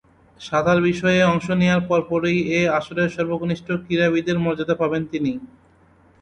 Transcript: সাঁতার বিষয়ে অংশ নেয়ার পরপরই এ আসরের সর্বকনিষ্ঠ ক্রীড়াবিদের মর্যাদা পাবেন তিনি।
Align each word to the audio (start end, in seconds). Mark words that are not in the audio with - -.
সাঁতার 0.41 0.79
বিষয়ে 0.87 1.19
অংশ 1.25 1.47
নেয়ার 1.59 1.81
পরপরই 1.89 2.37
এ 2.51 2.71
আসরের 2.77 3.09
সর্বকনিষ্ঠ 3.15 3.67
ক্রীড়াবিদের 3.83 4.37
মর্যাদা 4.39 4.75
পাবেন 4.81 5.01
তিনি। 5.11 5.31